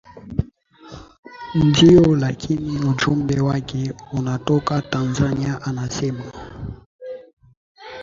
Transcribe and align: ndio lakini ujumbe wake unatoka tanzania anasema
ndio 1.55 2.15
lakini 2.15 2.79
ujumbe 2.89 3.39
wake 3.41 3.93
unatoka 4.13 4.81
tanzania 4.81 5.61
anasema 5.61 6.23